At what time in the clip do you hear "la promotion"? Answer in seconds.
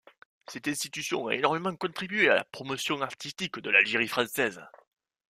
2.33-3.03